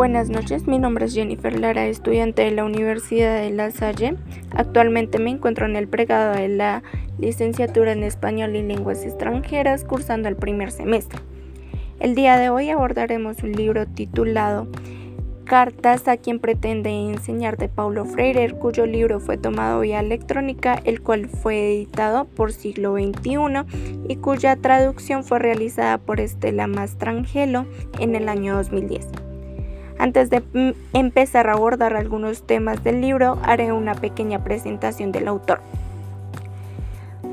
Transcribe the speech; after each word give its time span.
Buenas 0.00 0.30
noches, 0.30 0.66
mi 0.66 0.78
nombre 0.78 1.04
es 1.04 1.12
Jennifer 1.12 1.60
Lara, 1.60 1.86
estudiante 1.86 2.40
de 2.40 2.52
la 2.52 2.64
Universidad 2.64 3.38
de 3.38 3.50
La 3.50 3.70
Salle. 3.70 4.16
Actualmente 4.50 5.18
me 5.18 5.28
encuentro 5.28 5.66
en 5.66 5.76
el 5.76 5.88
pregado 5.88 6.32
de 6.32 6.48
la 6.48 6.82
licenciatura 7.18 7.92
en 7.92 8.02
Español 8.02 8.56
y 8.56 8.62
Lenguas 8.62 9.04
Extranjeras, 9.04 9.84
cursando 9.84 10.30
el 10.30 10.36
primer 10.36 10.70
semestre. 10.72 11.20
El 11.98 12.14
día 12.14 12.38
de 12.38 12.48
hoy 12.48 12.70
abordaremos 12.70 13.42
un 13.42 13.52
libro 13.52 13.86
titulado 13.86 14.68
Cartas 15.44 16.08
a 16.08 16.16
quien 16.16 16.40
pretende 16.40 16.88
enseñar 16.88 17.58
de 17.58 17.68
Paulo 17.68 18.06
Freire, 18.06 18.52
cuyo 18.52 18.86
libro 18.86 19.20
fue 19.20 19.36
tomado 19.36 19.80
vía 19.80 20.00
electrónica, 20.00 20.80
el 20.84 21.02
cual 21.02 21.28
fue 21.28 21.74
editado 21.74 22.24
por 22.24 22.54
siglo 22.54 22.94
XXI 22.94 23.66
y 24.08 24.16
cuya 24.16 24.56
traducción 24.56 25.24
fue 25.24 25.40
realizada 25.40 25.98
por 25.98 26.20
Estela 26.20 26.66
Mastrangelo 26.68 27.66
en 27.98 28.16
el 28.16 28.30
año 28.30 28.56
2010. 28.56 29.19
Antes 30.00 30.30
de 30.30 30.40
mm, 30.40 30.70
empezar 30.94 31.50
a 31.50 31.52
abordar 31.52 31.94
algunos 31.94 32.46
temas 32.46 32.82
del 32.82 33.02
libro, 33.02 33.38
haré 33.42 33.70
una 33.70 33.94
pequeña 33.94 34.42
presentación 34.42 35.12
del 35.12 35.28
autor. 35.28 35.60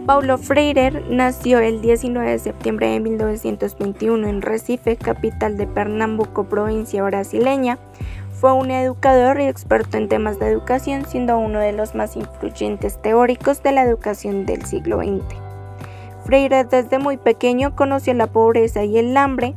Paulo 0.05 0.37
Freire 0.37 1.01
nació 1.09 1.59
el 1.59 1.81
19 1.81 2.29
de 2.29 2.39
septiembre 2.39 2.89
de 2.89 2.99
1921 2.99 4.27
en 4.27 4.41
Recife, 4.41 4.97
capital 4.97 5.55
de 5.55 5.65
Pernambuco, 5.65 6.43
provincia 6.43 7.03
brasileña. 7.03 7.77
Fue 8.33 8.51
un 8.51 8.69
educador 8.69 9.39
y 9.39 9.45
experto 9.45 9.95
en 9.95 10.09
temas 10.09 10.37
de 10.37 10.47
educación, 10.49 11.05
siendo 11.07 11.37
uno 11.37 11.59
de 11.59 11.71
los 11.71 11.95
más 11.95 12.17
influyentes 12.17 13.01
teóricos 13.01 13.63
de 13.63 13.71
la 13.71 13.83
educación 13.83 14.45
del 14.45 14.65
siglo 14.65 14.97
XX. 14.97 15.23
Freire 16.25 16.65
desde 16.65 16.99
muy 16.99 17.15
pequeño 17.15 17.77
conoció 17.77 18.13
la 18.13 18.27
pobreza 18.27 18.83
y 18.83 18.97
el 18.97 19.15
hambre 19.15 19.55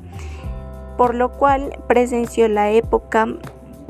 por 1.00 1.14
lo 1.14 1.30
cual 1.30 1.78
presenció 1.88 2.46
la 2.46 2.72
época 2.72 3.26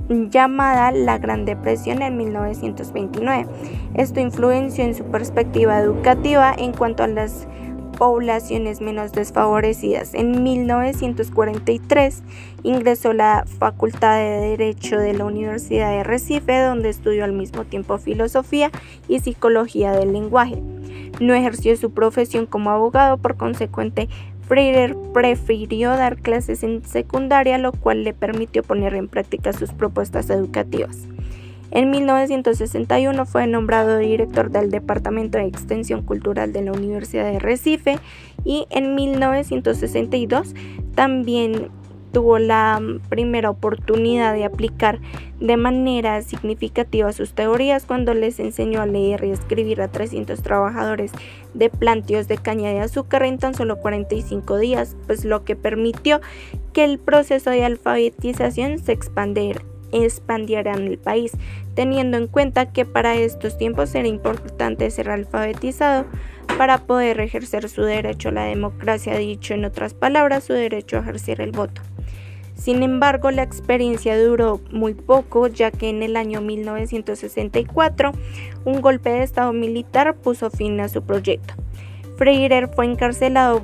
llamada 0.09 0.93
la 0.93 1.19
Gran 1.19 1.45
Depresión 1.45 2.03
en 2.03 2.17
1929. 2.17 3.51
Esto 3.95 4.21
influenció 4.21 4.85
en 4.85 4.95
su 4.95 5.03
perspectiva 5.03 5.81
educativa 5.81 6.55
en 6.57 6.73
cuanto 6.73 7.03
a 7.03 7.09
las 7.09 7.49
poblaciones 7.99 8.81
menos 8.81 9.11
desfavorecidas. 9.11 10.15
En 10.15 10.45
1943 10.45 12.23
ingresó 12.63 13.11
a 13.11 13.15
la 13.15 13.45
Facultad 13.59 14.17
de 14.17 14.57
Derecho 14.57 14.97
de 14.97 15.13
la 15.13 15.25
Universidad 15.25 15.91
de 15.91 16.05
Recife, 16.05 16.61
donde 16.61 16.91
estudió 16.91 17.25
al 17.25 17.33
mismo 17.33 17.65
tiempo 17.65 17.99
filosofía 17.99 18.71
y 19.09 19.19
psicología 19.19 19.91
del 19.91 20.13
lenguaje. 20.13 20.63
No 21.21 21.35
ejerció 21.35 21.77
su 21.77 21.91
profesión 21.91 22.47
como 22.47 22.71
abogado, 22.71 23.19
por 23.19 23.37
consecuente 23.37 24.09
Freire 24.51 24.97
prefirió 25.15 25.91
dar 25.91 26.17
clases 26.17 26.65
en 26.65 26.85
secundaria, 26.85 27.57
lo 27.57 27.71
cual 27.71 28.03
le 28.03 28.13
permitió 28.13 28.65
poner 28.65 28.95
en 28.95 29.07
práctica 29.07 29.53
sus 29.53 29.71
propuestas 29.73 30.29
educativas. 30.29 31.07
En 31.71 31.91
1961 31.91 33.27
fue 33.27 33.47
nombrado 33.47 33.99
director 33.99 34.51
del 34.51 34.73
Departamento 34.73 35.39
de 35.39 35.47
Extensión 35.47 36.03
Cultural 36.03 36.53
de 36.53 36.63
la 36.63 36.73
Universidad 36.73 37.31
de 37.31 37.39
Recife 37.39 38.01
y 38.45 38.67
en 38.71 38.97
1962 38.97 40.57
también 40.97 41.71
tuvo 42.13 42.39
la 42.39 42.81
primera 43.09 43.51
oportunidad 43.51 44.35
de 44.35 44.45
aplicar 44.45 45.01
de 45.41 45.57
manera 45.57 46.21
significativa 46.23 47.13
sus 47.13 47.33
teorías 47.33 47.87
cuando 47.87 48.13
les 48.15 48.39
enseñó 48.41 48.83
a 48.83 48.87
leer 48.87 49.25
y 49.25 49.31
escribir 49.31 49.81
a 49.81 49.89
300 49.89 50.43
trabajadores 50.43 51.13
de 51.55 51.71
plantíos 51.71 52.29
de 52.29 52.39
caña 52.39 52.71
de 52.71 52.81
azúcar 52.81 53.23
en 53.23 53.39
tan 53.39 53.55
solo 53.55 53.77
45 53.77 54.59
días, 54.59 54.97
pues 55.07 55.25
lo 55.25 55.45
que 55.45 55.57
permitió 55.57 56.21
que 56.73 56.85
el 56.85 56.99
proceso 56.99 57.51
de 57.51 57.65
alfabetización 57.65 58.79
se 58.79 58.93
expandiera 58.93 59.63
en 59.93 60.87
el 60.87 60.99
país, 60.99 61.33
teniendo 61.75 62.17
en 62.19 62.27
cuenta 62.27 62.73
que 62.73 62.85
para 62.85 63.15
estos 63.15 63.57
tiempos 63.57 63.95
era 63.95 64.09
importante 64.09 64.91
ser 64.91 65.11
alfabetizado 65.11 66.05
para 66.59 66.79
poder 66.79 67.21
ejercer 67.21 67.69
su 67.69 67.83
derecho 67.83 68.29
a 68.29 68.33
la 68.33 68.45
democracia, 68.45 69.17
dicho 69.17 69.55
en 69.55 69.65
otras 69.65 69.95
palabras, 69.95 70.45
su 70.45 70.53
derecho 70.53 70.99
a 70.99 71.01
ejercer 71.01 71.41
el 71.41 71.53
voto. 71.53 71.81
Sin 72.61 72.83
embargo, 72.83 73.31
la 73.31 73.43
experiencia 73.43 74.23
duró 74.23 74.61
muy 74.71 74.93
poco, 74.93 75.47
ya 75.47 75.71
que 75.71 75.89
en 75.89 76.03
el 76.03 76.15
año 76.15 76.43
1964 76.43 78.13
un 78.67 78.83
golpe 78.83 79.09
de 79.09 79.23
Estado 79.23 79.55
militar 79.55 80.15
puso 80.15 80.51
fin 80.51 80.79
a 80.81 80.91
su 80.91 81.01
proyecto. 81.01 81.55
Freire 82.19 82.67
fue 82.67 82.85
encarcelado 82.85 83.63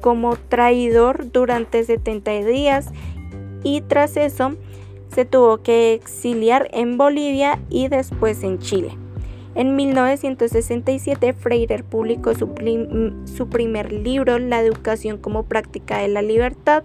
como 0.00 0.34
traidor 0.36 1.30
durante 1.30 1.84
70 1.84 2.44
días 2.44 2.88
y 3.62 3.82
tras 3.82 4.16
eso 4.16 4.56
se 5.14 5.24
tuvo 5.24 5.58
que 5.58 5.94
exiliar 5.94 6.68
en 6.72 6.98
Bolivia 6.98 7.60
y 7.70 7.86
después 7.86 8.42
en 8.42 8.58
Chile. 8.58 8.90
En 9.54 9.76
1967 9.76 11.34
Freire 11.34 11.84
publicó 11.84 12.34
su, 12.34 12.52
su 13.32 13.48
primer 13.48 13.92
libro, 13.92 14.40
La 14.40 14.60
educación 14.60 15.18
como 15.18 15.44
práctica 15.44 15.98
de 15.98 16.08
la 16.08 16.22
libertad, 16.22 16.82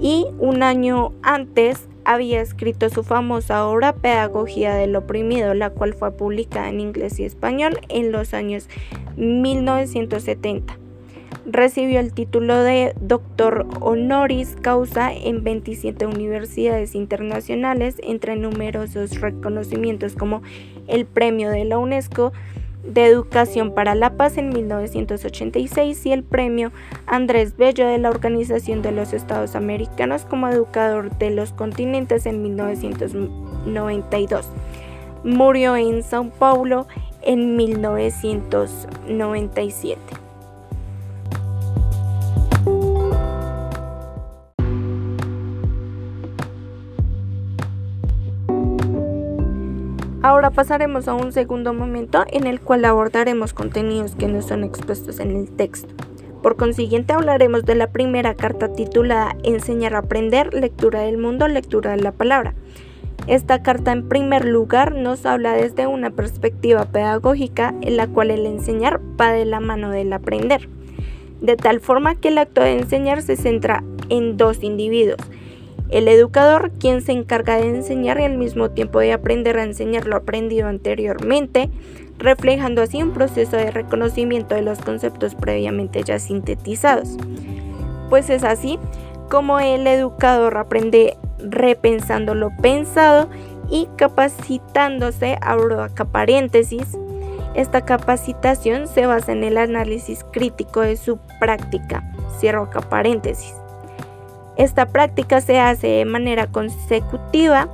y 0.00 0.26
un 0.38 0.62
año 0.62 1.12
antes 1.22 1.88
había 2.04 2.40
escrito 2.40 2.88
su 2.88 3.02
famosa 3.02 3.66
obra 3.66 3.94
Pedagogía 3.94 4.74
del 4.74 4.96
Oprimido, 4.96 5.52
la 5.54 5.70
cual 5.70 5.94
fue 5.94 6.12
publicada 6.12 6.68
en 6.68 6.80
inglés 6.80 7.18
y 7.20 7.24
español 7.24 7.80
en 7.88 8.12
los 8.12 8.32
años 8.32 8.68
1970. 9.16 10.78
Recibió 11.44 12.00
el 12.00 12.12
título 12.12 12.62
de 12.62 12.94
doctor 13.00 13.66
honoris 13.80 14.56
causa 14.60 15.12
en 15.12 15.44
27 15.44 16.06
universidades 16.06 16.94
internacionales, 16.94 17.96
entre 18.02 18.36
numerosos 18.36 19.20
reconocimientos 19.20 20.14
como 20.14 20.42
el 20.86 21.06
Premio 21.06 21.50
de 21.50 21.64
la 21.64 21.78
UNESCO 21.78 22.32
de 22.82 23.06
Educación 23.06 23.72
para 23.74 23.94
la 23.94 24.16
Paz 24.16 24.38
en 24.38 24.48
1986 24.50 26.06
y 26.06 26.12
el 26.12 26.24
premio 26.24 26.72
Andrés 27.06 27.56
Bello 27.56 27.86
de 27.86 27.98
la 27.98 28.10
Organización 28.10 28.82
de 28.82 28.90
los 28.92 29.12
Estados 29.12 29.54
Americanos 29.56 30.24
como 30.24 30.48
educador 30.48 31.16
de 31.18 31.30
los 31.30 31.52
continentes 31.52 32.24
en 32.26 32.42
1992. 32.42 34.48
Murió 35.24 35.74
en 35.76 36.02
São 36.02 36.30
Paulo 36.30 36.86
en 37.22 37.56
1997. 37.56 40.27
Pasaremos 50.54 51.06
a 51.08 51.14
un 51.14 51.32
segundo 51.32 51.72
momento 51.72 52.24
en 52.26 52.46
el 52.46 52.60
cual 52.60 52.84
abordaremos 52.84 53.52
contenidos 53.52 54.16
que 54.16 54.28
no 54.28 54.42
son 54.42 54.64
expuestos 54.64 55.20
en 55.20 55.30
el 55.30 55.50
texto. 55.50 55.94
Por 56.42 56.56
consiguiente 56.56 57.12
hablaremos 57.12 57.64
de 57.64 57.74
la 57.74 57.92
primera 57.92 58.34
carta 58.34 58.72
titulada 58.72 59.36
Enseñar 59.44 59.94
a 59.94 59.98
aprender, 59.98 60.54
lectura 60.54 61.02
del 61.02 61.18
mundo, 61.18 61.46
lectura 61.48 61.92
de 61.92 62.02
la 62.02 62.12
palabra. 62.12 62.54
Esta 63.26 63.62
carta 63.62 63.92
en 63.92 64.08
primer 64.08 64.46
lugar 64.46 64.94
nos 64.94 65.26
habla 65.26 65.52
desde 65.52 65.86
una 65.86 66.10
perspectiva 66.10 66.86
pedagógica 66.86 67.74
en 67.82 67.96
la 67.96 68.06
cual 68.06 68.30
el 68.30 68.46
enseñar 68.46 69.00
va 69.20 69.32
de 69.32 69.44
la 69.44 69.60
mano 69.60 69.90
del 69.90 70.12
aprender, 70.12 70.68
de 71.40 71.56
tal 71.56 71.80
forma 71.80 72.14
que 72.14 72.28
el 72.28 72.38
acto 72.38 72.62
de 72.62 72.78
enseñar 72.78 73.22
se 73.22 73.36
centra 73.36 73.84
en 74.08 74.36
dos 74.36 74.62
individuos, 74.62 75.20
el 75.90 76.08
educador, 76.08 76.70
quien 76.78 77.02
se 77.02 77.12
encarga 77.12 77.56
de 77.56 77.68
enseñar 77.68 78.20
y 78.20 78.24
al 78.24 78.36
mismo 78.36 78.70
tiempo 78.70 79.00
de 79.00 79.12
aprender 79.12 79.58
a 79.58 79.64
enseñar 79.64 80.06
lo 80.06 80.16
aprendido 80.16 80.68
anteriormente, 80.68 81.70
reflejando 82.18 82.82
así 82.82 83.02
un 83.02 83.12
proceso 83.12 83.56
de 83.56 83.70
reconocimiento 83.70 84.54
de 84.54 84.62
los 84.62 84.80
conceptos 84.80 85.34
previamente 85.34 86.02
ya 86.02 86.18
sintetizados. 86.18 87.16
Pues 88.10 88.28
es 88.30 88.44
así 88.44 88.78
como 89.30 89.60
el 89.60 89.86
educador 89.86 90.56
aprende 90.56 91.16
repensando 91.38 92.34
lo 92.34 92.50
pensado 92.60 93.28
y 93.70 93.86
capacitándose, 93.96 95.38
abro 95.40 95.86
paréntesis, 96.10 96.96
esta 97.54 97.84
capacitación 97.84 98.86
se 98.88 99.06
basa 99.06 99.32
en 99.32 99.44
el 99.44 99.58
análisis 99.58 100.24
crítico 100.32 100.80
de 100.80 100.96
su 100.96 101.18
práctica, 101.40 102.02
cierro 102.38 102.64
acá 102.64 102.80
paréntesis. 102.80 103.57
Esta 104.58 104.86
práctica 104.86 105.40
se 105.40 105.60
hace 105.60 105.86
de 105.86 106.04
manera 106.04 106.48
consecutiva 106.48 107.68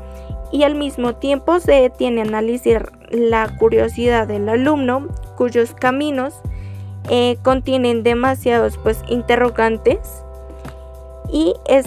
y 0.53 0.63
al 0.63 0.75
mismo 0.75 1.17
tiempo 1.17 1.59
se 1.59 1.73
detiene 1.73 2.21
a 2.21 2.25
analizar 2.25 2.93
la 3.11 3.57
curiosidad 3.57 4.29
del 4.29 4.49
alumno 4.49 5.09
cuyos 5.37 5.75
caminos 5.75 6.35
eh, 7.11 7.39
contienen 7.43 8.03
demasiados 8.03 8.79
pues 8.79 9.03
interrogantes 9.09 9.99
y 11.33 11.55
es 11.67 11.87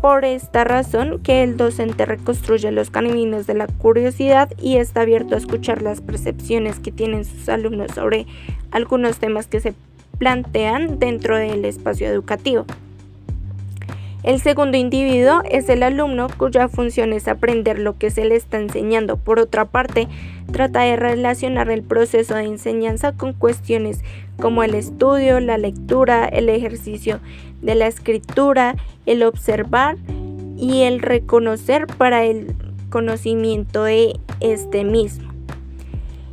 por 0.00 0.24
esta 0.24 0.64
razón 0.64 1.20
que 1.22 1.42
el 1.42 1.56
docente 1.56 2.06
reconstruye 2.06 2.70
los 2.72 2.90
caminos 2.90 3.46
de 3.46 3.54
la 3.54 3.66
curiosidad 3.66 4.48
y 4.58 4.76
está 4.76 5.02
abierto 5.02 5.34
a 5.34 5.38
escuchar 5.38 5.82
las 5.82 6.00
percepciones 6.00 6.78
que 6.80 6.92
tienen 6.92 7.24
sus 7.24 7.48
alumnos 7.48 7.92
sobre 7.94 8.26
algunos 8.70 9.18
temas 9.18 9.46
que 9.46 9.60
se 9.60 9.74
plantean 10.18 10.98
dentro 10.98 11.36
del 11.36 11.64
espacio 11.64 12.08
educativo. 12.08 12.64
El 14.24 14.40
segundo 14.40 14.76
individuo 14.76 15.42
es 15.48 15.68
el 15.68 15.84
alumno 15.84 16.26
cuya 16.36 16.68
función 16.68 17.12
es 17.12 17.28
aprender 17.28 17.78
lo 17.78 17.96
que 17.96 18.10
se 18.10 18.24
le 18.24 18.34
está 18.34 18.58
enseñando. 18.58 19.16
Por 19.16 19.38
otra 19.38 19.64
parte, 19.64 20.08
trata 20.50 20.80
de 20.80 20.96
relacionar 20.96 21.70
el 21.70 21.82
proceso 21.82 22.34
de 22.34 22.44
enseñanza 22.44 23.12
con 23.12 23.32
cuestiones 23.32 24.00
como 24.40 24.64
el 24.64 24.74
estudio, 24.74 25.38
la 25.38 25.56
lectura, 25.56 26.24
el 26.24 26.48
ejercicio 26.48 27.20
de 27.62 27.76
la 27.76 27.86
escritura, 27.86 28.74
el 29.06 29.22
observar 29.22 29.96
y 30.56 30.82
el 30.82 31.00
reconocer 31.00 31.86
para 31.86 32.24
el 32.24 32.54
conocimiento 32.90 33.84
de 33.84 34.18
este 34.40 34.82
mismo. 34.82 35.28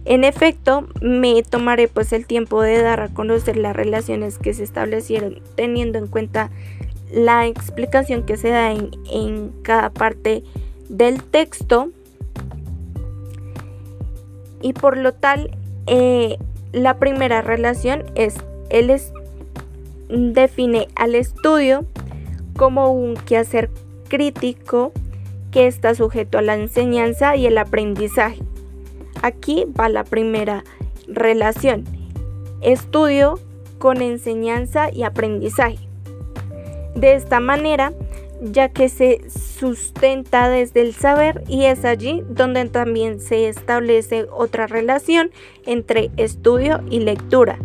En 0.05 0.23
efecto, 0.23 0.87
me 1.01 1.41
tomaré 1.43 1.87
pues 1.87 2.13
el 2.13 2.25
tiempo 2.25 2.61
de 2.61 2.81
dar 2.81 3.01
a 3.01 3.09
conocer 3.09 3.57
las 3.57 3.75
relaciones 3.75 4.37
que 4.37 4.53
se 4.53 4.63
establecieron 4.63 5.39
teniendo 5.55 5.97
en 5.97 6.07
cuenta 6.07 6.51
la 7.11 7.45
explicación 7.45 8.23
que 8.23 8.37
se 8.37 8.49
da 8.49 8.71
en, 8.71 9.51
cada 9.61 9.89
parte 9.89 10.43
del 10.89 11.23
texto 11.23 11.89
y 14.61 14.73
por 14.73 14.97
lo 14.97 15.13
tal 15.13 15.51
eh, 15.87 16.37
la 16.71 16.97
primera 16.97 17.41
relación 17.41 18.03
es 18.15 18.35
él 18.69 18.91
define 20.09 20.87
al 20.95 21.15
estudio 21.15 21.85
como 22.57 22.91
un 22.91 23.15
quehacer 23.15 23.69
crítico 24.07 24.91
que 25.51 25.67
está 25.67 25.95
sujeto 25.95 26.37
a 26.37 26.41
la 26.41 26.55
enseñanza 26.55 27.35
y 27.35 27.45
el 27.45 27.57
aprendizaje. 27.57 28.39
Aquí 29.21 29.65
va 29.79 29.89
la 29.89 30.03
primera 30.03 30.63
relación. 31.07 31.85
Estudio 32.61 33.39
con 33.77 34.01
enseñanza 34.01 34.91
y 34.91 35.03
aprendizaje. 35.03 35.84
De 36.95 37.13
esta 37.13 37.39
manera, 37.39 37.93
ya 38.41 38.69
que 38.69 38.89
se 38.89 39.21
sustenta 39.29 40.49
desde 40.49 40.81
el 40.81 40.93
saber 40.93 41.43
y 41.47 41.65
es 41.65 41.85
allí 41.85 42.23
donde 42.29 42.65
también 42.65 43.19
se 43.19 43.47
establece 43.47 44.27
otra 44.31 44.67
relación 44.67 45.31
entre 45.65 46.11
estudio 46.17 46.81
y 46.89 46.99
lectura. 46.99 47.59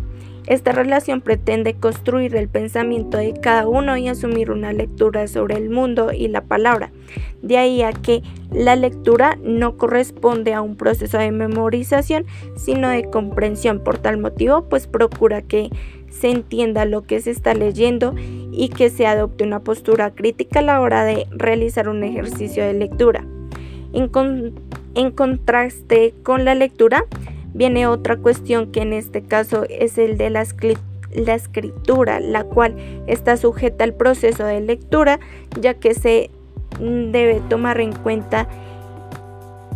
Esta 0.47 0.71
relación 0.71 1.21
pretende 1.21 1.75
construir 1.75 2.35
el 2.35 2.49
pensamiento 2.49 3.17
de 3.17 3.33
cada 3.33 3.67
uno 3.67 3.95
y 3.95 4.07
asumir 4.07 4.49
una 4.49 4.73
lectura 4.73 5.27
sobre 5.27 5.55
el 5.55 5.69
mundo 5.69 6.11
y 6.11 6.27
la 6.27 6.41
palabra. 6.41 6.91
De 7.41 7.57
ahí 7.57 7.83
a 7.83 7.93
que 7.93 8.23
la 8.51 8.75
lectura 8.75 9.37
no 9.43 9.77
corresponde 9.77 10.53
a 10.53 10.61
un 10.61 10.75
proceso 10.75 11.19
de 11.19 11.31
memorización, 11.31 12.25
sino 12.55 12.89
de 12.89 13.09
comprensión. 13.09 13.83
Por 13.83 13.99
tal 13.99 14.17
motivo, 14.17 14.67
pues 14.67 14.87
procura 14.87 15.43
que 15.43 15.69
se 16.11 16.29
entienda 16.29 16.85
lo 16.85 17.01
que 17.01 17.19
se 17.21 17.31
está 17.31 17.53
leyendo 17.53 18.13
y 18.51 18.69
que 18.69 18.89
se 18.89 19.07
adopte 19.07 19.43
una 19.43 19.61
postura 19.61 20.11
crítica 20.11 20.59
a 20.59 20.63
la 20.63 20.81
hora 20.81 21.03
de 21.03 21.25
realizar 21.31 21.89
un 21.89 22.03
ejercicio 22.03 22.63
de 22.63 22.73
lectura. 22.73 23.25
En, 23.93 25.11
contraste 25.11 26.13
con 26.23 26.45
la 26.45 26.53
lectura, 26.53 27.05
viene 27.53 27.87
otra 27.87 28.17
cuestión 28.17 28.71
que 28.71 28.81
en 28.81 28.93
este 28.93 29.23
caso 29.23 29.65
es 29.69 29.97
el 29.97 30.17
de 30.17 30.29
la, 30.29 30.45
la 31.13 31.33
escritura, 31.33 32.19
la 32.19 32.43
cual 32.43 32.75
está 33.07 33.35
sujeta 33.37 33.83
al 33.83 33.93
proceso 33.93 34.45
de 34.45 34.61
lectura, 34.61 35.19
ya 35.59 35.73
que 35.73 35.93
se 35.93 36.29
debe 36.79 37.41
tomar 37.49 37.81
en 37.81 37.93
cuenta 37.93 38.47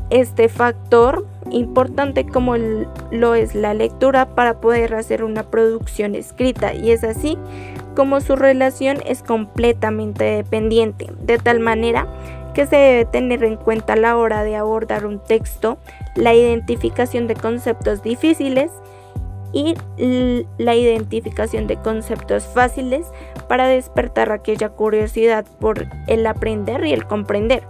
este 0.09 0.49
factor 0.49 1.25
importante 1.51 2.25
como 2.25 2.55
lo 2.57 3.35
es 3.35 3.55
la 3.55 3.73
lectura 3.73 4.27
para 4.35 4.59
poder 4.59 4.95
hacer 4.95 5.23
una 5.23 5.43
producción 5.43 6.15
escrita 6.15 6.73
y 6.73 6.91
es 6.91 7.03
así 7.03 7.37
como 7.95 8.19
su 8.19 8.35
relación 8.35 8.97
es 9.05 9.23
completamente 9.23 10.23
dependiente, 10.23 11.07
de 11.21 11.37
tal 11.37 11.59
manera 11.59 12.07
que 12.53 12.65
se 12.65 12.75
debe 12.75 13.05
tener 13.05 13.43
en 13.43 13.57
cuenta 13.57 13.93
a 13.93 13.97
la 13.97 14.17
hora 14.17 14.43
de 14.43 14.55
abordar 14.55 15.05
un 15.05 15.19
texto 15.19 15.77
la 16.15 16.33
identificación 16.33 17.27
de 17.27 17.35
conceptos 17.35 18.01
difíciles 18.01 18.71
y 19.53 19.75
la 20.57 20.75
identificación 20.75 21.67
de 21.67 21.77
conceptos 21.77 22.45
fáciles 22.45 23.07
para 23.47 23.67
despertar 23.67 24.31
aquella 24.31 24.69
curiosidad 24.69 25.45
por 25.59 25.87
el 26.07 26.27
aprender 26.27 26.85
y 26.85 26.91
el 26.91 27.05
comprender. 27.05 27.63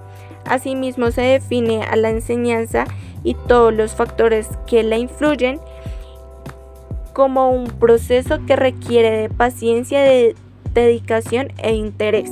Asimismo 0.45 1.11
se 1.11 1.21
define 1.21 1.83
a 1.83 1.95
la 1.95 2.09
enseñanza 2.09 2.85
y 3.25 3.33
todos 3.33 3.73
los 3.73 3.93
factores 3.95 4.47
que 4.65 4.83
la 4.83 4.97
influyen 4.97 5.59
como 7.11 7.49
un 7.49 7.67
proceso 7.67 8.39
que 8.45 8.55
requiere 8.55 9.09
de 9.11 9.29
paciencia, 9.29 10.01
de 10.01 10.35
dedicación 10.73 11.47
e 11.57 11.73
interés. 11.73 12.31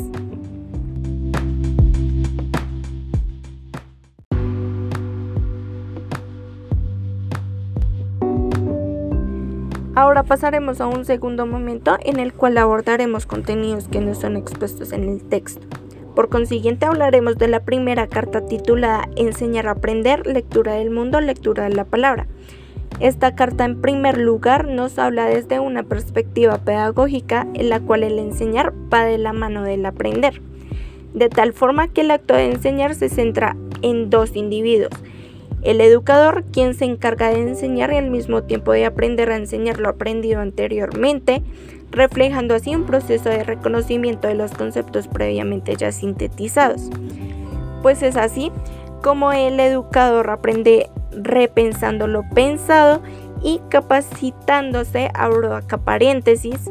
Ahora 9.95 10.23
pasaremos 10.23 10.81
a 10.81 10.87
un 10.87 11.05
segundo 11.05 11.45
momento 11.45 11.97
en 12.01 12.19
el 12.19 12.33
cual 12.33 12.57
abordaremos 12.57 13.25
contenidos 13.25 13.87
que 13.87 14.01
no 14.01 14.15
son 14.15 14.37
expuestos 14.37 14.91
en 14.91 15.07
el 15.07 15.23
texto. 15.23 15.65
Por 16.15 16.29
consiguiente 16.29 16.85
hablaremos 16.85 17.37
de 17.37 17.47
la 17.47 17.61
primera 17.61 18.07
carta 18.07 18.45
titulada 18.45 19.09
Enseñar 19.15 19.67
a 19.67 19.71
aprender, 19.71 20.27
lectura 20.27 20.73
del 20.73 20.91
mundo, 20.91 21.19
lectura 21.19 21.63
de 21.63 21.75
la 21.75 21.85
palabra. 21.85 22.27
Esta 22.99 23.33
carta 23.33 23.65
en 23.65 23.81
primer 23.81 24.19
lugar 24.19 24.67
nos 24.67 24.99
habla 24.99 25.25
desde 25.25 25.59
una 25.59 25.81
perspectiva 25.81 26.59
pedagógica 26.59 27.47
en 27.55 27.69
la 27.69 27.79
cual 27.79 28.03
el 28.03 28.19
enseñar 28.19 28.73
va 28.93 29.03
de 29.03 29.17
la 29.17 29.33
mano 29.33 29.63
del 29.63 29.85
aprender, 29.87 30.41
de 31.15 31.29
tal 31.29 31.53
forma 31.53 31.87
que 31.87 32.01
el 32.01 32.11
acto 32.11 32.35
de 32.35 32.51
enseñar 32.51 32.93
se 32.93 33.09
centra 33.09 33.57
en 33.81 34.11
dos 34.11 34.35
individuos, 34.35 34.91
el 35.63 35.79
educador, 35.79 36.43
quien 36.51 36.73
se 36.73 36.85
encarga 36.85 37.29
de 37.29 37.41
enseñar 37.41 37.93
y 37.93 37.95
al 37.95 38.11
mismo 38.11 38.43
tiempo 38.43 38.73
de 38.73 38.85
aprender 38.85 39.31
a 39.31 39.37
enseñar 39.37 39.79
lo 39.79 39.89
aprendido 39.89 40.41
anteriormente, 40.41 41.41
reflejando 41.93 42.55
así 42.55 42.75
un 42.75 42.85
proceso 42.85 43.29
de 43.29 43.43
reconocimiento 43.43 44.27
de 44.27 44.35
los 44.35 44.51
conceptos 44.51 45.07
previamente 45.07 45.75
ya 45.75 45.91
sintetizados. 45.91 46.89
Pues 47.81 48.01
es 48.01 48.17
así 48.17 48.51
como 49.01 49.31
el 49.31 49.59
educador 49.59 50.29
aprende 50.29 50.89
repensando 51.11 52.07
lo 52.07 52.23
pensado 52.29 53.01
y 53.43 53.61
capacitándose, 53.69 55.11
abro 55.13 55.55
acá 55.55 55.77
paréntesis, 55.77 56.69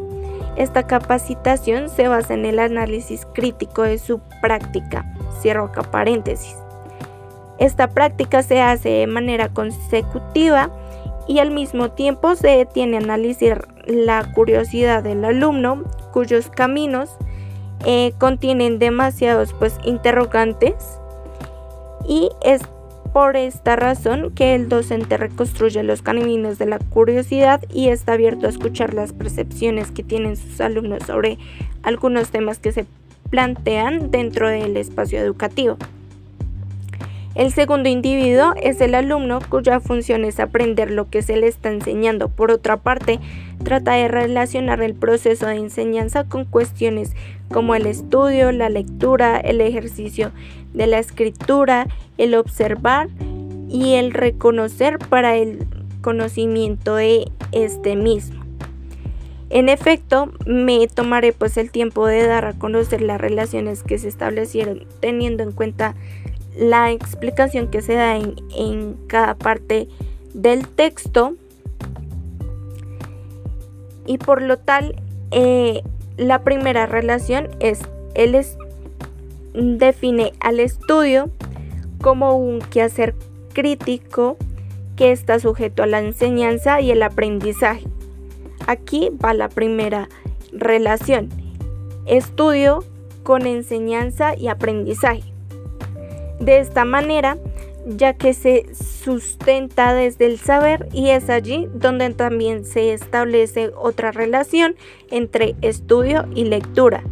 esta 0.56 0.86
capacitación 0.86 1.88
se 1.88 2.08
basa 2.08 2.34
en 2.34 2.44
el 2.44 2.58
análisis 2.58 3.26
crítico 3.32 3.82
de 3.82 3.98
su 3.98 4.20
práctica, 4.40 5.04
cierro 5.40 5.66
acá 5.66 5.82
paréntesis. 5.82 6.56
Esta 7.58 7.88
práctica 7.88 8.42
se 8.42 8.60
hace 8.60 8.88
de 8.88 9.06
manera 9.06 9.48
consecutiva 9.48 10.70
y 11.28 11.38
al 11.38 11.52
mismo 11.52 11.90
tiempo 11.92 12.34
se 12.34 12.48
detiene 12.48 12.96
a 12.96 13.00
analizar 13.00 13.68
la 13.86 14.32
curiosidad 14.32 15.02
del 15.02 15.24
alumno 15.24 15.84
cuyos 16.12 16.48
caminos 16.48 17.10
eh, 17.84 18.12
contienen 18.18 18.78
demasiados 18.78 19.54
pues 19.54 19.78
interrogantes 19.84 20.74
y 22.06 22.30
es 22.42 22.62
por 23.12 23.36
esta 23.36 23.76
razón 23.76 24.32
que 24.34 24.54
el 24.54 24.68
docente 24.68 25.16
reconstruye 25.16 25.82
los 25.82 26.00
caminos 26.00 26.58
de 26.58 26.66
la 26.66 26.78
curiosidad 26.78 27.62
y 27.72 27.88
está 27.88 28.14
abierto 28.14 28.46
a 28.46 28.50
escuchar 28.50 28.94
las 28.94 29.12
percepciones 29.12 29.90
que 29.90 30.02
tienen 30.02 30.36
sus 30.36 30.60
alumnos 30.60 31.02
sobre 31.06 31.38
algunos 31.82 32.30
temas 32.30 32.58
que 32.58 32.72
se 32.72 32.86
plantean 33.30 34.10
dentro 34.10 34.48
del 34.48 34.76
espacio 34.76 35.18
educativo. 35.18 35.76
El 37.34 37.50
segundo 37.50 37.88
individuo 37.88 38.52
es 38.62 38.80
el 38.82 38.94
alumno 38.94 39.38
cuya 39.48 39.80
función 39.80 40.24
es 40.24 40.38
aprender 40.38 40.90
lo 40.90 41.08
que 41.08 41.22
se 41.22 41.36
le 41.36 41.46
está 41.46 41.70
enseñando. 41.70 42.28
Por 42.28 42.50
otra 42.50 42.76
parte, 42.76 43.20
trata 43.64 43.92
de 43.92 44.08
relacionar 44.08 44.82
el 44.82 44.94
proceso 44.94 45.46
de 45.46 45.56
enseñanza 45.56 46.24
con 46.24 46.44
cuestiones 46.44 47.14
como 47.50 47.74
el 47.74 47.86
estudio, 47.86 48.52
la 48.52 48.68
lectura, 48.68 49.38
el 49.38 49.62
ejercicio 49.62 50.30
de 50.74 50.86
la 50.86 50.98
escritura, 50.98 51.86
el 52.18 52.34
observar 52.34 53.08
y 53.70 53.94
el 53.94 54.12
reconocer 54.12 54.98
para 54.98 55.34
el 55.36 55.66
conocimiento 56.02 56.96
de 56.96 57.30
este 57.52 57.96
mismo. 57.96 58.42
En 59.48 59.68
efecto, 59.68 60.32
me 60.46 60.86
tomaré 60.86 61.32
pues 61.32 61.58
el 61.58 61.70
tiempo 61.70 62.06
de 62.06 62.26
dar 62.26 62.46
a 62.46 62.52
conocer 62.54 63.02
las 63.02 63.20
relaciones 63.20 63.82
que 63.82 63.98
se 63.98 64.08
establecieron 64.08 64.86
teniendo 65.00 65.42
en 65.42 65.52
cuenta 65.52 65.94
la 66.56 66.90
explicación 66.90 67.68
que 67.68 67.82
se 67.82 67.94
da 67.94 68.16
en, 68.16 68.96
cada 69.06 69.34
parte 69.34 69.88
del 70.34 70.66
texto 70.68 71.34
y 74.06 74.18
por 74.18 74.42
lo 74.42 74.58
tal 74.58 74.96
eh, 75.30 75.82
la 76.16 76.42
primera 76.42 76.86
relación 76.86 77.48
es 77.60 77.80
él 78.14 78.36
define 79.54 80.32
al 80.40 80.60
estudio 80.60 81.30
como 82.00 82.36
un 82.36 82.60
quehacer 82.60 83.14
crítico 83.52 84.36
que 84.96 85.12
está 85.12 85.38
sujeto 85.38 85.82
a 85.82 85.86
la 85.86 86.00
enseñanza 86.00 86.80
y 86.80 86.90
el 86.90 87.02
aprendizaje. 87.02 87.84
Aquí 88.66 89.10
va 89.24 89.34
la 89.34 89.48
primera 89.48 90.08
relación. 90.52 91.28
Estudio 92.06 92.84
con 93.22 93.46
enseñanza 93.46 94.36
y 94.36 94.48
aprendizaje. 94.48 95.31
De 96.42 96.58
esta 96.58 96.84
manera, 96.84 97.38
ya 97.86 98.14
que 98.14 98.34
se 98.34 98.66
sustenta 98.74 99.94
desde 99.94 100.26
el 100.26 100.40
saber 100.40 100.88
y 100.92 101.10
es 101.10 101.30
allí 101.30 101.68
donde 101.72 102.10
también 102.10 102.64
se 102.64 102.92
establece 102.92 103.70
otra 103.76 104.10
relación 104.10 104.74
entre 105.12 105.54
estudio 105.62 106.26
y 106.34 106.46
lectura. 106.46 107.04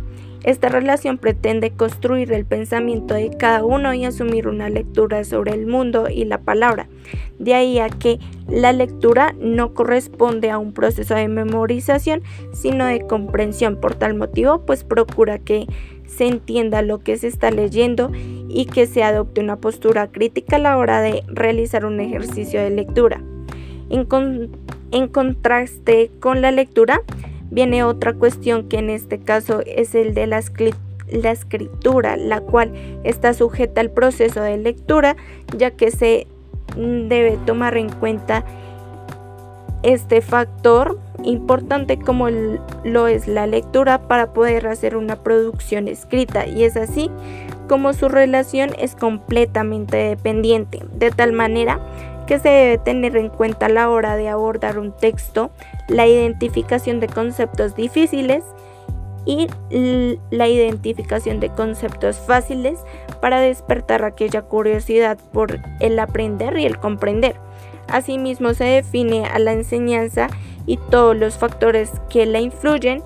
Esta 0.42 0.68
relación 0.68 1.18
pretende 1.18 1.70
construir 1.70 2.32
el 2.32 2.44
pensamiento 2.44 3.14
de 3.14 3.30
cada 3.30 3.62
uno 3.62 3.94
y 3.94 4.04
asumir 4.04 4.48
una 4.48 4.68
lectura 4.68 5.22
sobre 5.22 5.52
el 5.52 5.66
mundo 5.68 6.08
y 6.08 6.24
la 6.24 6.38
palabra. 6.38 6.88
De 7.38 7.54
ahí 7.54 7.78
a 7.78 7.88
que 7.88 8.18
la 8.48 8.72
lectura 8.72 9.32
no 9.38 9.74
corresponde 9.74 10.50
a 10.50 10.58
un 10.58 10.72
proceso 10.72 11.14
de 11.14 11.28
memorización, 11.28 12.22
sino 12.52 12.86
de 12.86 13.06
comprensión. 13.06 13.78
Por 13.78 13.94
tal 13.94 14.14
motivo, 14.14 14.64
pues 14.64 14.82
procura 14.82 15.38
que 15.38 15.66
se 16.16 16.26
entienda 16.26 16.82
lo 16.82 16.98
que 16.98 17.16
se 17.16 17.28
está 17.28 17.50
leyendo 17.50 18.10
y 18.48 18.66
que 18.66 18.86
se 18.86 19.02
adopte 19.02 19.40
una 19.40 19.56
postura 19.56 20.08
crítica 20.08 20.56
a 20.56 20.58
la 20.58 20.76
hora 20.76 21.00
de 21.00 21.22
realizar 21.28 21.84
un 21.84 22.00
ejercicio 22.00 22.60
de 22.60 22.70
lectura. 22.70 23.22
En, 23.90 24.50
en 24.90 25.08
contraste 25.08 26.10
con 26.20 26.42
la 26.42 26.50
lectura, 26.50 27.00
viene 27.50 27.84
otra 27.84 28.14
cuestión 28.14 28.68
que 28.68 28.78
en 28.78 28.90
este 28.90 29.18
caso 29.20 29.62
es 29.66 29.94
el 29.94 30.14
de 30.14 30.26
la, 30.26 30.42
la 31.10 31.30
escritura, 31.30 32.16
la 32.16 32.40
cual 32.40 32.72
está 33.04 33.32
sujeta 33.32 33.80
al 33.80 33.90
proceso 33.90 34.42
de 34.42 34.58
lectura, 34.58 35.16
ya 35.56 35.70
que 35.70 35.90
se 35.90 36.26
debe 36.76 37.38
tomar 37.46 37.76
en 37.76 37.88
cuenta 37.88 38.44
este 39.82 40.20
factor 40.20 40.98
importante 41.24 41.98
como 41.98 42.28
lo 42.30 43.06
es 43.06 43.28
la 43.28 43.46
lectura 43.46 44.02
para 44.08 44.32
poder 44.32 44.66
hacer 44.66 44.96
una 44.96 45.16
producción 45.16 45.88
escrita 45.88 46.46
y 46.46 46.64
es 46.64 46.76
así 46.76 47.10
como 47.68 47.92
su 47.92 48.08
relación 48.08 48.70
es 48.78 48.96
completamente 48.96 49.96
dependiente, 49.96 50.82
de 50.92 51.10
tal 51.10 51.32
manera 51.32 51.80
que 52.26 52.38
se 52.38 52.48
debe 52.48 52.78
tener 52.78 53.16
en 53.16 53.28
cuenta 53.28 53.66
a 53.66 53.68
la 53.68 53.90
hora 53.90 54.16
de 54.16 54.28
abordar 54.28 54.78
un 54.78 54.92
texto 54.92 55.50
la 55.88 56.06
identificación 56.06 57.00
de 57.00 57.08
conceptos 57.08 57.74
difíciles 57.74 58.44
y 59.26 59.48
la 60.30 60.48
identificación 60.48 61.40
de 61.40 61.50
conceptos 61.50 62.18
fáciles 62.18 62.78
para 63.20 63.40
despertar 63.40 64.04
aquella 64.04 64.42
curiosidad 64.42 65.18
por 65.32 65.58
el 65.80 65.98
aprender 65.98 66.58
y 66.58 66.64
el 66.64 66.78
comprender. 66.78 67.36
Asimismo 67.88 68.54
se 68.54 68.64
define 68.64 69.26
a 69.26 69.38
la 69.38 69.52
enseñanza 69.52 70.28
y 70.66 70.76
todos 70.76 71.16
los 71.16 71.38
factores 71.38 71.90
que 72.08 72.26
la 72.26 72.40
influyen 72.40 73.02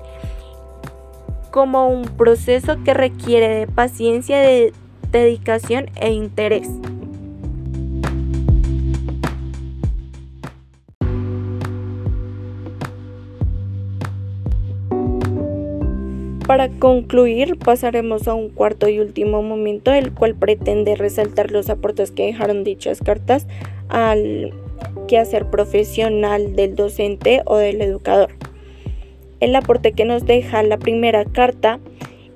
como 1.51 1.87
un 1.87 2.03
proceso 2.03 2.83
que 2.83 2.93
requiere 2.93 3.47
de 3.47 3.67
paciencia, 3.67 4.39
de 4.39 4.73
dedicación 5.11 5.85
e 5.95 6.11
interés. 6.11 6.69
Para 16.45 16.69
concluir, 16.69 17.57
pasaremos 17.57 18.27
a 18.27 18.35
un 18.35 18.49
cuarto 18.49 18.87
y 18.87 18.99
último 18.99 19.41
momento, 19.41 19.91
el 19.91 20.13
cual 20.13 20.35
pretende 20.35 20.95
resaltar 20.95 21.49
los 21.49 21.69
aportes 21.69 22.11
que 22.11 22.25
dejaron 22.27 22.63
dichas 22.63 22.99
cartas 22.99 23.47
al 23.89 24.53
quehacer 25.07 25.49
profesional 25.49 26.55
del 26.55 26.75
docente 26.75 27.41
o 27.45 27.57
del 27.57 27.81
educador. 27.81 28.31
El 29.39 29.55
aporte 29.55 29.91
que 29.91 30.05
nos 30.05 30.25
deja 30.25 30.63
la 30.63 30.77
primera 30.77 31.25
carta 31.25 31.79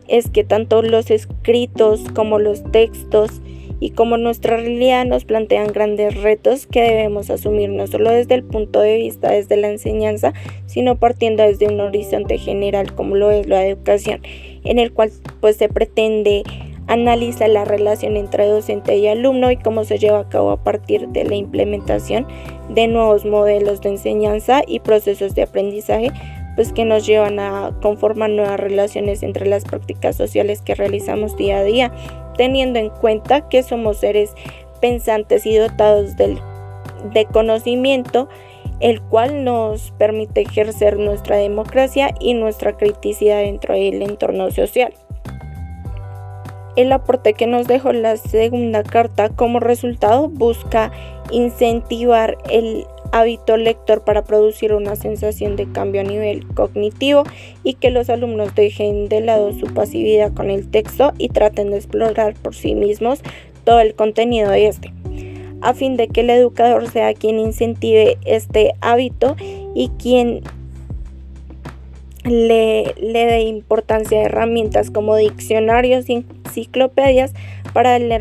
es 0.07 0.29
que 0.29 0.43
tanto 0.43 0.81
los 0.81 1.11
escritos 1.11 2.03
como 2.13 2.39
los 2.39 2.63
textos 2.71 3.41
y 3.79 3.91
como 3.91 4.17
nuestra 4.17 4.57
realidad 4.57 5.05
nos 5.05 5.25
plantean 5.25 5.67
grandes 5.67 6.21
retos 6.21 6.67
que 6.67 6.81
debemos 6.81 7.29
asumir 7.29 7.69
no 7.69 7.87
solo 7.87 8.11
desde 8.11 8.35
el 8.35 8.43
punto 8.43 8.81
de 8.81 8.97
vista 8.97 9.31
desde 9.31 9.55
la 9.55 9.69
enseñanza, 9.69 10.33
sino 10.65 10.97
partiendo 10.97 11.43
desde 11.43 11.67
un 11.67 11.79
horizonte 11.79 12.37
general 12.37 12.93
como 12.93 13.15
lo 13.15 13.31
es 13.31 13.47
la 13.47 13.65
educación, 13.65 14.21
en 14.65 14.79
el 14.79 14.91
cual 14.91 15.11
pues 15.39 15.55
se 15.55 15.69
pretende 15.69 16.43
analizar 16.89 17.49
la 17.49 17.65
relación 17.65 18.17
entre 18.17 18.47
docente 18.47 18.97
y 18.97 19.07
alumno 19.07 19.51
y 19.51 19.57
cómo 19.57 19.85
se 19.85 19.99
lleva 19.99 20.19
a 20.19 20.29
cabo 20.29 20.51
a 20.51 20.63
partir 20.63 21.07
de 21.07 21.23
la 21.23 21.35
implementación 21.35 22.27
de 22.69 22.87
nuevos 22.87 23.25
modelos 23.25 23.79
de 23.81 23.89
enseñanza 23.89 24.63
y 24.67 24.79
procesos 24.79 25.35
de 25.35 25.43
aprendizaje 25.43 26.11
pues 26.55 26.73
que 26.73 26.83
nos 26.83 27.05
llevan 27.05 27.39
a 27.39 27.77
conformar 27.81 28.31
nuevas 28.31 28.59
relaciones 28.59 29.23
entre 29.23 29.45
las 29.45 29.63
prácticas 29.63 30.15
sociales 30.17 30.61
que 30.61 30.75
realizamos 30.75 31.37
día 31.37 31.59
a 31.59 31.63
día 31.63 31.93
teniendo 32.35 32.79
en 32.79 32.89
cuenta 32.89 33.47
que 33.47 33.63
somos 33.63 33.97
seres 33.97 34.33
pensantes 34.81 35.45
y 35.45 35.55
dotados 35.57 36.17
del, 36.17 36.39
de 37.13 37.25
conocimiento, 37.25 38.29
el 38.79 39.01
cual 39.01 39.43
nos 39.43 39.91
permite 39.91 40.41
ejercer 40.41 40.97
nuestra 40.97 41.37
democracia 41.37 42.15
y 42.19 42.33
nuestra 42.33 42.77
criticidad 42.77 43.41
dentro 43.41 43.75
del 43.75 44.01
entorno 44.01 44.51
social. 44.51 44.93
El 46.75 46.91
aporte 46.91 47.33
que 47.33 47.47
nos 47.47 47.67
dejó 47.67 47.91
la 47.93 48.17
segunda 48.17 48.83
carta 48.83 49.29
como 49.29 49.59
resultado 49.59 50.29
busca 50.29 50.91
incentivar 51.31 52.37
el 52.49 52.85
hábito 53.11 53.57
lector 53.57 54.03
para 54.03 54.23
producir 54.23 54.73
una 54.73 54.95
sensación 54.95 55.55
de 55.55 55.71
cambio 55.71 56.01
a 56.01 56.03
nivel 56.03 56.47
cognitivo 56.53 57.23
y 57.63 57.73
que 57.73 57.89
los 57.89 58.09
alumnos 58.09 58.53
dejen 58.55 59.09
de 59.09 59.21
lado 59.21 59.51
su 59.53 59.65
pasividad 59.73 60.33
con 60.33 60.49
el 60.49 60.69
texto 60.69 61.13
y 61.17 61.29
traten 61.29 61.71
de 61.71 61.77
explorar 61.77 62.35
por 62.35 62.55
sí 62.55 62.75
mismos 62.75 63.21
todo 63.63 63.79
el 63.79 63.95
contenido 63.95 64.51
de 64.51 64.67
este, 64.67 64.93
a 65.61 65.73
fin 65.73 65.97
de 65.97 66.07
que 66.07 66.21
el 66.21 66.29
educador 66.29 66.89
sea 66.89 67.13
quien 67.13 67.39
incentive 67.39 68.17
este 68.25 68.73
hábito 68.81 69.35
y 69.75 69.89
quien 69.99 70.41
le, 72.23 72.95
le 73.01 73.25
dé 73.25 73.41
importancia 73.41 74.19
a 74.19 74.23
herramientas 74.23 74.91
como 74.91 75.15
diccionarios 75.15 76.09
y 76.09 76.25
enciclopedias 76.45 77.33
para 77.73 77.95
el 77.95 78.11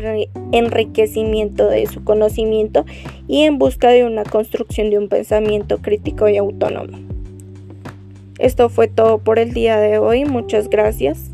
enriquecimiento 0.51 1.67
de 1.67 1.87
su 1.87 2.03
conocimiento 2.03 2.85
y 3.27 3.43
en 3.43 3.57
busca 3.57 3.89
de 3.89 4.05
una 4.05 4.23
construcción 4.23 4.89
de 4.89 4.97
un 4.97 5.09
pensamiento 5.09 5.79
crítico 5.79 6.29
y 6.29 6.37
autónomo. 6.37 6.97
Esto 8.37 8.69
fue 8.69 8.87
todo 8.87 9.17
por 9.17 9.37
el 9.37 9.53
día 9.53 9.77
de 9.79 9.97
hoy, 9.97 10.23
muchas 10.25 10.69
gracias. 10.69 11.31